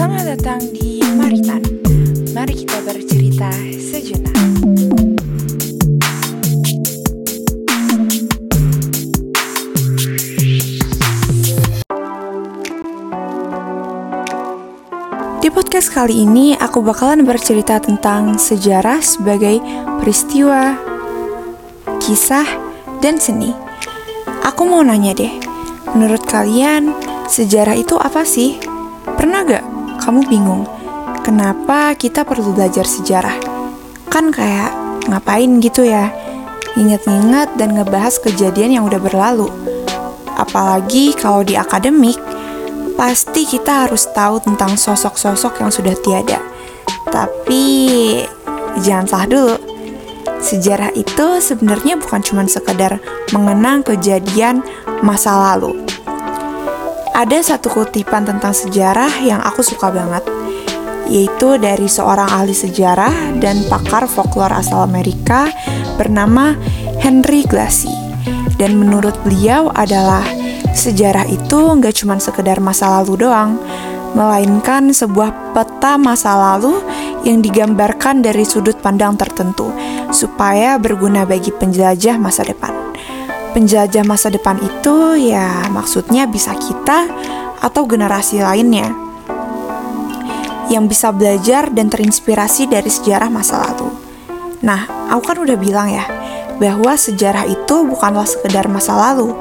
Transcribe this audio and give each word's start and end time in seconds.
Selamat 0.00 0.32
datang 0.32 0.64
di 0.72 0.96
Maritan. 1.12 1.60
Mari 2.32 2.64
kita 2.64 2.80
bercerita 2.88 3.52
sejenak. 3.76 4.32
Di 15.44 15.52
podcast 15.52 15.92
kali 15.92 16.24
ini 16.24 16.56
aku 16.56 16.80
bakalan 16.80 17.28
bercerita 17.28 17.76
tentang 17.76 18.40
sejarah 18.40 19.04
sebagai 19.04 19.60
peristiwa, 20.00 20.80
kisah, 22.00 22.48
dan 23.04 23.20
seni. 23.20 23.52
Aku 24.48 24.64
mau 24.64 24.80
nanya 24.80 25.12
deh, 25.12 25.36
menurut 25.92 26.24
kalian 26.24 26.88
sejarah 27.28 27.76
itu 27.76 28.00
apa 28.00 28.24
sih? 28.24 28.56
Pernah 29.20 29.44
gak 29.44 29.79
kamu 30.00 30.24
bingung 30.26 30.64
kenapa 31.20 31.92
kita 31.94 32.24
perlu 32.24 32.56
belajar 32.56 32.88
sejarah? 32.88 33.36
Kan 34.08 34.32
kayak 34.32 34.72
ngapain 35.06 35.60
gitu 35.60 35.84
ya? 35.86 36.10
Ingat-ingat 36.74 37.60
dan 37.60 37.76
ngebahas 37.76 38.16
kejadian 38.18 38.80
yang 38.80 38.84
udah 38.88 38.98
berlalu. 38.98 39.46
Apalagi 40.34 41.12
kalau 41.12 41.44
di 41.44 41.54
akademik, 41.54 42.16
pasti 42.96 43.44
kita 43.44 43.86
harus 43.86 44.08
tahu 44.10 44.40
tentang 44.40 44.74
sosok-sosok 44.80 45.60
yang 45.60 45.70
sudah 45.70 45.94
tiada. 46.00 46.40
Tapi 47.12 47.64
jangan 48.80 49.06
salah 49.06 49.28
dulu. 49.28 49.56
Sejarah 50.40 50.96
itu 50.96 51.42
sebenarnya 51.44 52.00
bukan 52.00 52.24
cuma 52.24 52.48
sekedar 52.48 52.96
mengenang 53.36 53.84
kejadian 53.84 54.64
masa 55.04 55.36
lalu. 55.36 55.76
Ada 57.10 57.42
satu 57.42 57.68
kutipan 57.74 58.22
tentang 58.22 58.54
sejarah 58.54 59.10
yang 59.26 59.42
aku 59.42 59.66
suka 59.66 59.90
banget, 59.90 60.22
yaitu 61.10 61.58
dari 61.58 61.90
seorang 61.90 62.30
ahli 62.30 62.54
sejarah 62.54 63.36
dan 63.42 63.66
pakar 63.66 64.06
folklore 64.06 64.54
asal 64.54 64.86
Amerika 64.86 65.50
bernama 65.98 66.54
Henry 67.02 67.42
Glassy. 67.42 67.90
Dan 68.54 68.78
menurut 68.78 69.18
beliau 69.26 69.74
adalah 69.74 70.22
sejarah 70.70 71.26
itu 71.26 71.58
nggak 71.58 71.98
cuma 71.98 72.16
sekedar 72.22 72.62
masa 72.62 73.02
lalu 73.02 73.26
doang, 73.26 73.58
melainkan 74.14 74.94
sebuah 74.94 75.54
peta 75.54 75.98
masa 75.98 76.38
lalu 76.38 76.78
yang 77.26 77.42
digambarkan 77.42 78.22
dari 78.22 78.46
sudut 78.46 78.78
pandang 78.78 79.18
tertentu 79.18 79.74
supaya 80.14 80.78
berguna 80.78 81.26
bagi 81.26 81.50
penjelajah 81.50 82.16
masa 82.22 82.46
depan. 82.46 82.89
Penjelajah 83.50 84.06
masa 84.06 84.30
depan 84.30 84.62
itu 84.62 85.18
ya 85.30 85.66
maksudnya 85.74 86.30
bisa 86.30 86.54
kita 86.54 87.10
atau 87.60 87.82
generasi 87.84 88.40
lainnya 88.40 88.94
yang 90.70 90.86
bisa 90.86 91.10
belajar 91.10 91.66
dan 91.74 91.90
terinspirasi 91.90 92.70
dari 92.70 92.86
sejarah 92.86 93.26
masa 93.26 93.58
lalu. 93.58 93.90
Nah, 94.62 95.10
aku 95.10 95.34
kan 95.34 95.38
udah 95.42 95.58
bilang 95.58 95.90
ya, 95.90 96.06
bahwa 96.62 96.94
sejarah 96.94 97.48
itu 97.50 97.76
bukanlah 97.90 98.28
sekedar 98.28 98.70
masa 98.70 98.94
lalu. 98.94 99.34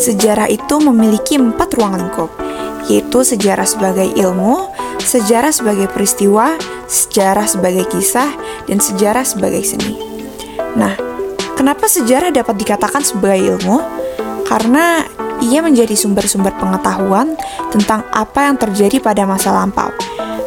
Sejarah 0.00 0.48
itu 0.48 0.80
memiliki 0.80 1.36
empat 1.36 1.76
ruang 1.76 2.00
lingkup, 2.00 2.32
yaitu 2.88 3.20
sejarah 3.20 3.68
sebagai 3.68 4.08
ilmu, 4.16 4.72
sejarah 5.04 5.52
sebagai 5.52 5.92
peristiwa, 5.92 6.56
sejarah 6.88 7.44
sebagai 7.44 7.84
kisah, 7.92 8.32
dan 8.64 8.80
sejarah 8.80 9.26
sebagai 9.26 9.60
seni. 9.60 10.00
Nah, 10.80 11.09
kenapa 11.60 11.84
sejarah 11.84 12.32
dapat 12.32 12.56
dikatakan 12.56 13.04
sebagai 13.04 13.60
ilmu? 13.60 13.84
Karena 14.48 15.04
ia 15.44 15.60
menjadi 15.60 15.92
sumber-sumber 15.92 16.56
pengetahuan 16.56 17.36
tentang 17.68 18.08
apa 18.16 18.48
yang 18.48 18.56
terjadi 18.56 18.96
pada 19.04 19.28
masa 19.28 19.52
lampau. 19.52 19.92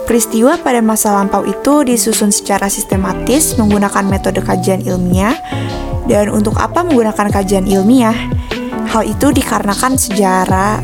Peristiwa 0.09 0.57
pada 0.57 0.81
masa 0.81 1.13
lampau 1.13 1.45
itu 1.45 1.85
disusun 1.85 2.33
secara 2.33 2.65
sistematis 2.65 3.53
menggunakan 3.61 4.09
metode 4.09 4.41
kajian 4.41 4.81
ilmiah. 4.81 5.37
Dan 6.09 6.33
untuk 6.33 6.57
apa 6.57 6.81
menggunakan 6.81 7.29
kajian 7.29 7.69
ilmiah? 7.69 8.17
Hal 8.89 9.05
itu 9.05 9.29
dikarenakan 9.29 9.95
sejarah 9.95 10.81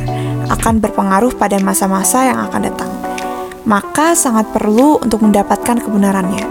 akan 0.48 0.78
berpengaruh 0.78 1.36
pada 1.36 1.58
masa-masa 1.58 2.30
yang 2.30 2.40
akan 2.46 2.62
datang. 2.70 2.92
Maka 3.66 4.14
sangat 4.14 4.48
perlu 4.54 5.02
untuk 5.02 5.26
mendapatkan 5.26 5.84
kebenarannya. 5.84 6.46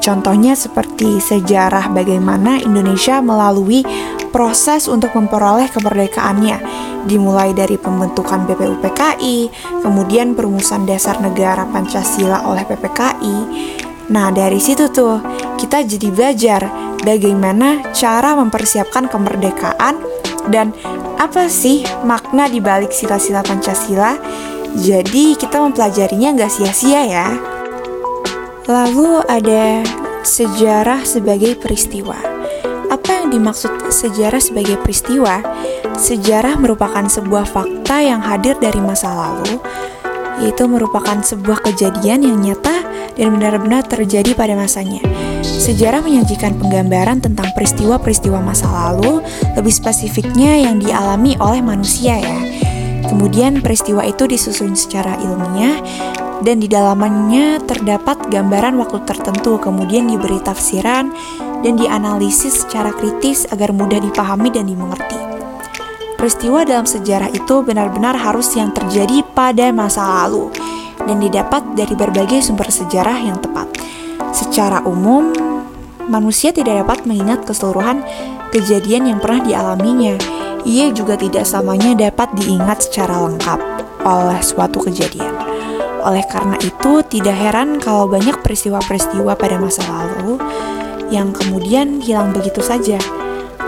Contohnya 0.00 0.56
seperti 0.56 1.20
sejarah 1.20 1.92
bagaimana 1.92 2.56
Indonesia 2.64 3.20
melalui 3.20 3.84
proses 4.32 4.88
untuk 4.88 5.12
memperoleh 5.12 5.68
kemerdekaannya, 5.68 6.56
dimulai 7.04 7.52
dari 7.52 7.76
pembentukan 7.76 8.48
BPUPKI, 8.48 9.52
kemudian 9.84 10.32
perumusan 10.32 10.88
dasar 10.88 11.20
negara 11.20 11.68
Pancasila 11.68 12.48
oleh 12.48 12.64
PPKI. 12.64 13.36
Nah, 14.10 14.32
dari 14.32 14.58
situ 14.58 14.88
tuh 14.88 15.20
kita 15.60 15.84
jadi 15.84 16.08
belajar 16.08 16.60
bagaimana 17.04 17.92
cara 17.92 18.34
mempersiapkan 18.40 19.06
kemerdekaan 19.06 20.00
dan 20.48 20.72
apa 21.20 21.46
sih 21.52 21.84
makna 22.08 22.48
di 22.48 22.64
balik 22.64 22.90
sila-sila 22.90 23.44
Pancasila. 23.44 24.16
Jadi 24.80 25.36
kita 25.36 25.60
mempelajarinya 25.60 26.32
nggak 26.40 26.50
sia-sia 26.50 27.02
ya. 27.04 27.59
Lalu 28.68 29.24
ada 29.24 29.80
sejarah 30.20 31.00
sebagai 31.08 31.56
peristiwa. 31.56 32.16
Apa 32.92 33.24
yang 33.24 33.32
dimaksud 33.32 33.88
sejarah 33.88 34.42
sebagai 34.42 34.76
peristiwa? 34.84 35.40
Sejarah 35.96 36.60
merupakan 36.60 37.06
sebuah 37.08 37.48
fakta 37.48 38.04
yang 38.04 38.20
hadir 38.20 38.60
dari 38.60 38.76
masa 38.84 39.16
lalu, 39.16 39.56
yaitu 40.44 40.68
merupakan 40.68 41.24
sebuah 41.24 41.64
kejadian 41.72 42.20
yang 42.20 42.36
nyata 42.36 42.84
dan 43.16 43.32
benar-benar 43.40 43.80
terjadi 43.88 44.36
pada 44.36 44.52
masanya. 44.52 45.00
Sejarah 45.40 46.04
menyajikan 46.04 46.60
penggambaran 46.60 47.24
tentang 47.24 47.48
peristiwa-peristiwa 47.56 48.44
masa 48.44 48.68
lalu, 48.68 49.24
lebih 49.56 49.72
spesifiknya 49.72 50.68
yang 50.68 50.76
dialami 50.76 51.32
oleh 51.40 51.64
manusia 51.64 52.20
ya. 52.20 52.40
Kemudian 53.08 53.64
peristiwa 53.64 54.04
itu 54.04 54.28
disusun 54.28 54.76
secara 54.76 55.16
ilmiah 55.18 55.80
dan 56.40 56.56
di 56.60 56.68
dalamnya 56.68 57.60
terdapat 57.60 58.32
gambaran 58.32 58.80
waktu 58.80 59.04
tertentu, 59.04 59.60
kemudian 59.60 60.08
diberi 60.08 60.40
tafsiran 60.40 61.12
dan 61.60 61.76
dianalisis 61.76 62.64
secara 62.64 62.92
kritis 62.96 63.44
agar 63.52 63.76
mudah 63.76 64.00
dipahami 64.00 64.48
dan 64.48 64.64
dimengerti. 64.64 65.16
Peristiwa 66.16 66.64
dalam 66.68 66.84
sejarah 66.84 67.32
itu 67.32 67.64
benar-benar 67.64 68.12
harus 68.16 68.52
yang 68.52 68.72
terjadi 68.76 69.24
pada 69.32 69.72
masa 69.72 70.04
lalu 70.04 70.52
dan 71.08 71.16
didapat 71.16 71.64
dari 71.72 71.96
berbagai 71.96 72.44
sumber 72.44 72.68
sejarah 72.68 73.16
yang 73.24 73.40
tepat. 73.40 73.68
Secara 74.36 74.84
umum, 74.84 75.32
manusia 76.12 76.52
tidak 76.52 76.84
dapat 76.84 77.08
mengingat 77.08 77.48
keseluruhan 77.48 78.04
kejadian 78.52 79.08
yang 79.08 79.18
pernah 79.20 79.40
dialaminya. 79.44 80.20
Ia 80.68 80.92
juga 80.92 81.16
tidak 81.16 81.48
selamanya 81.48 82.12
dapat 82.12 82.36
diingat 82.36 82.84
secara 82.84 83.16
lengkap 83.24 83.60
oleh 84.04 84.40
suatu 84.44 84.84
kejadian. 84.84 85.49
Oleh 86.00 86.24
karena 86.24 86.56
itu, 86.60 87.04
tidak 87.04 87.36
heran 87.36 87.76
kalau 87.76 88.08
banyak 88.08 88.40
peristiwa-peristiwa 88.40 89.36
pada 89.36 89.60
masa 89.60 89.84
lalu 89.84 90.40
yang 91.12 91.34
kemudian 91.34 92.00
hilang 92.00 92.32
begitu 92.32 92.64
saja. 92.64 92.96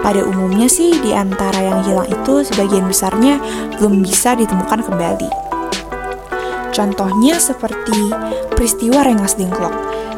Pada 0.02 0.24
umumnya 0.24 0.66
sih, 0.66 0.96
di 0.98 1.14
antara 1.14 1.60
yang 1.60 1.80
hilang 1.84 2.08
itu 2.08 2.42
sebagian 2.42 2.88
besarnya 2.88 3.38
belum 3.78 4.02
bisa 4.02 4.34
ditemukan 4.34 4.82
kembali. 4.82 5.30
Contohnya 6.72 7.36
seperti 7.36 8.10
peristiwa 8.56 9.04
Rengas 9.04 9.36
Dengklok, 9.36 9.74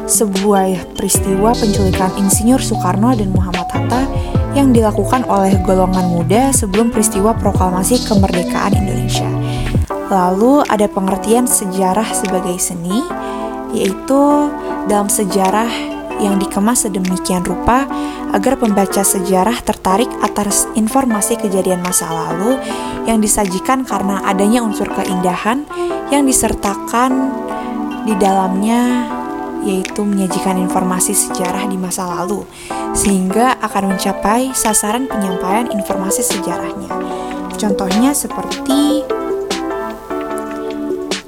sebuah 0.07 0.95
peristiwa 0.95 1.51
penculikan 1.51 2.15
Insinyur 2.15 2.63
Soekarno 2.63 3.11
dan 3.11 3.29
Muhammad 3.35 3.67
Hatta 3.75 4.07
yang 4.55 4.71
dilakukan 4.71 5.27
oleh 5.27 5.59
golongan 5.67 6.07
muda 6.15 6.55
sebelum 6.55 6.89
peristiwa 6.89 7.35
proklamasi 7.35 8.07
kemerdekaan 8.07 8.71
Indonesia. 8.71 9.44
Lalu 10.09 10.61
ada 10.69 10.85
pengertian 10.85 11.49
sejarah 11.49 12.05
sebagai 12.13 12.57
seni, 12.61 13.01
yaitu 13.73 14.21
dalam 14.85 15.09
sejarah 15.09 15.95
yang 16.21 16.39
dikemas 16.39 16.87
sedemikian 16.87 17.43
rupa 17.43 17.83
agar 18.31 18.55
pembaca 18.55 19.03
sejarah 19.03 19.59
tertarik 19.63 20.07
atas 20.23 20.67
informasi 20.75 21.35
kejadian 21.39 21.83
masa 21.83 22.07
lalu 22.07 22.55
yang 23.03 23.19
disajikan 23.19 23.83
karena 23.83 24.23
adanya 24.23 24.63
unsur 24.63 24.87
keindahan 24.91 25.67
yang 26.11 26.23
disertakan 26.23 27.31
di 28.07 28.13
dalamnya 28.15 29.11
yaitu 29.65 30.05
menyajikan 30.05 30.61
informasi 30.61 31.17
sejarah 31.17 31.65
di 31.65 31.75
masa 31.75 32.05
lalu 32.05 32.45
sehingga 32.93 33.57
akan 33.59 33.97
mencapai 33.97 34.53
sasaran 34.53 35.09
penyampaian 35.09 35.73
informasi 35.73 36.21
sejarahnya. 36.21 36.87
Contohnya 37.57 38.13
seperti 38.13 39.01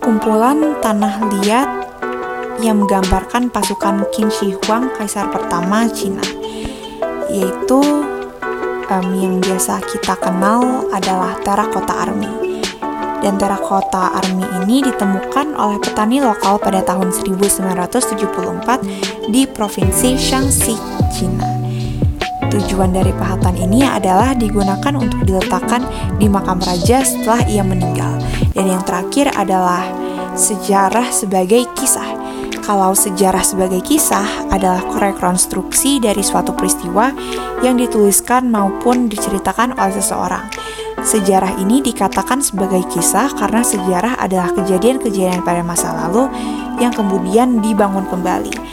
kumpulan 0.07 0.79
tanah 0.79 1.19
liat 1.19 1.69
yang 2.63 2.79
menggambarkan 2.79 3.51
pasukan 3.51 4.07
Qin 4.15 4.31
Shi 4.31 4.55
Huang 4.55 4.87
Kaisar 4.95 5.27
pertama 5.27 5.83
Cina, 5.91 6.23
yaitu 7.27 8.07
um, 8.87 9.07
yang 9.19 9.43
biasa 9.43 9.83
kita 9.83 10.15
kenal 10.15 10.87
adalah 10.95 11.35
Terracotta 11.43 12.07
Army. 12.07 12.31
Dan 13.17 13.33
terakota 13.35 14.13
army 14.13 14.45
ini 14.61 14.85
ditemukan 14.85 15.57
oleh 15.57 15.81
petani 15.81 16.21
lokal 16.21 16.61
pada 16.61 16.85
tahun 16.85 17.09
1974 17.09 19.33
di 19.33 19.49
Provinsi 19.49 20.13
Shaanxi, 20.15 20.77
China. 21.11 21.66
Tujuan 22.47 22.95
dari 22.95 23.11
pahatan 23.11 23.59
ini 23.59 23.83
adalah 23.83 24.31
digunakan 24.31 24.93
untuk 24.95 25.27
diletakkan 25.27 25.83
di 26.15 26.31
makam 26.31 26.63
raja 26.63 27.03
setelah 27.03 27.43
ia 27.43 27.59
meninggal. 27.59 28.23
Dan 28.55 28.71
yang 28.71 28.83
terakhir 28.87 29.35
adalah 29.35 29.83
sejarah 30.37 31.11
sebagai 31.11 31.67
kisah. 31.75 32.15
Kalau 32.63 32.91
sejarah 32.91 33.43
sebagai 33.43 33.79
kisah 33.83 34.51
adalah 34.51 34.83
rekonstruksi 34.99 36.03
dari 36.03 36.19
suatu 36.19 36.51
peristiwa 36.51 37.15
yang 37.63 37.79
dituliskan 37.79 38.51
maupun 38.51 39.07
diceritakan 39.07 39.75
oleh 39.75 39.95
seseorang. 39.95 40.47
Sejarah 40.99 41.55
ini 41.61 41.79
dikatakan 41.79 42.43
sebagai 42.43 42.83
kisah 42.91 43.31
karena 43.39 43.63
sejarah 43.63 44.19
adalah 44.19 44.51
kejadian-kejadian 44.51 45.45
pada 45.47 45.63
masa 45.63 45.95
lalu 45.95 46.27
yang 46.83 46.91
kemudian 46.91 47.63
dibangun 47.63 48.03
kembali. 48.09 48.66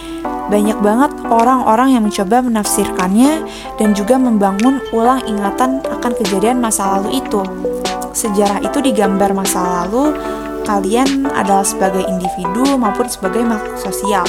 Banyak 0.44 0.78
banget 0.84 1.12
orang-orang 1.24 1.96
yang 1.96 2.02
mencoba 2.04 2.44
menafsirkannya 2.44 3.48
dan 3.80 3.96
juga 3.96 4.20
membangun 4.20 4.80
ulang 4.92 5.24
ingatan 5.24 5.80
akan 5.80 6.12
kejadian 6.20 6.60
masa 6.60 6.98
lalu 6.98 7.24
itu. 7.24 7.40
Sejarah 8.12 8.60
itu 8.60 8.78
digambar 8.84 9.32
masa 9.32 9.60
lalu 9.82 10.12
kalian 10.64 11.28
adalah 11.32 11.64
sebagai 11.64 12.04
individu 12.08 12.76
maupun 12.76 13.08
sebagai 13.08 13.44
makhluk 13.44 13.76
sosial. 13.80 14.24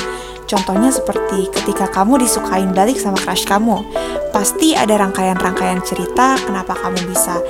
Contohnya 0.46 0.94
seperti 0.94 1.50
ketika 1.50 1.90
kamu 1.90 2.22
disukain 2.22 2.70
balik 2.70 3.02
sama 3.02 3.18
crush 3.18 3.50
kamu, 3.50 3.82
pasti 4.30 4.78
ada 4.78 4.94
rangkaian-rangkaian 5.02 5.82
cerita 5.82 6.38
kenapa 6.38 6.78
kamu 6.78 7.02
bisa 7.10 7.42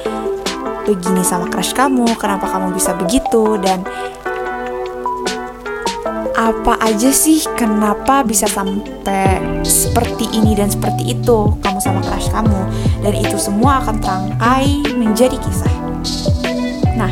begini 0.87 1.25
sama 1.25 1.49
crush 1.51 1.75
kamu, 1.75 2.07
kenapa 2.15 2.47
kamu 2.47 2.71
bisa 2.71 2.95
begitu 2.95 3.59
dan 3.59 3.83
apa 6.45 6.77
aja 6.77 7.09
sih 7.09 7.41
kenapa 7.57 8.21
bisa 8.21 8.45
sampai 8.45 9.41
seperti 9.65 10.29
ini 10.29 10.53
dan 10.53 10.69
seperti 10.69 11.17
itu 11.17 11.57
kamu 11.65 11.81
sama 11.81 12.05
crush 12.05 12.29
kamu 12.29 12.61
dan 13.01 13.13
itu 13.17 13.33
semua 13.41 13.81
akan 13.81 13.97
terangkai 13.97 14.93
menjadi 14.93 15.41
kisah. 15.41 15.73
Nah, 16.93 17.09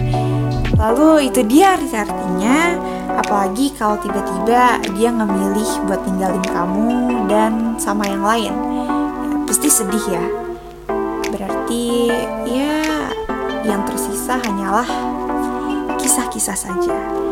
lalu 0.77 1.33
itu 1.33 1.41
dia 1.49 1.73
artinya 1.73 2.77
apalagi 3.17 3.73
kalau 3.73 3.97
tiba-tiba 4.05 4.77
dia 4.93 5.09
ngemilih 5.09 5.69
buat 5.89 6.01
tinggalin 6.05 6.45
kamu 6.53 6.89
dan 7.25 7.73
sama 7.81 8.05
yang 8.05 8.21
lain. 8.21 8.53
Ya, 8.53 9.33
pasti 9.49 9.67
sedih 9.73 10.05
ya. 10.13 10.25
Berarti 11.33 12.13
ya 12.45 13.09
yang 13.65 13.81
tersisa 13.89 14.37
hanyalah 14.45 14.85
kisah-kisah 15.97 16.53
saja. 16.53 17.22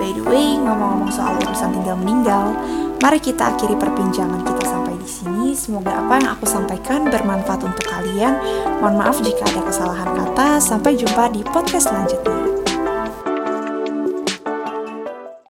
By 0.00 0.16
the 0.16 0.24
way, 0.24 0.56
ngomong-ngomong 0.56 1.12
soal 1.12 1.36
urusan 1.44 1.76
tinggal 1.76 1.92
meninggal, 2.00 2.56
mari 3.04 3.20
kita 3.20 3.52
akhiri 3.52 3.76
perbincangan 3.76 4.40
kita 4.48 4.64
sampai 4.64 4.96
di 4.96 5.04
sini. 5.04 5.52
Semoga 5.52 5.92
apa 5.92 6.16
yang 6.16 6.40
aku 6.40 6.48
sampaikan 6.48 7.04
bermanfaat 7.12 7.60
untuk 7.60 7.84
kalian. 7.84 8.40
Mohon 8.80 8.96
maaf 8.96 9.20
jika 9.20 9.44
ada 9.44 9.60
kesalahan 9.60 10.08
kata. 10.16 10.56
Sampai 10.56 10.96
jumpa 10.96 11.28
di 11.36 11.44
podcast 11.44 11.92
selanjutnya. 11.92 12.49